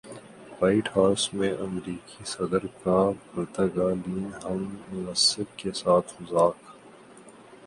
white 0.59 0.87
house 0.95 1.23
میں 1.33 1.51
امریکی 1.65 2.23
صدر 2.25 2.65
کا 2.83 2.97
پرتگالین 3.31 4.25
ہم 4.43 4.63
منصب 4.89 5.57
کے 5.57 5.71
ساتھ 5.81 6.21
مذاق 6.21 6.57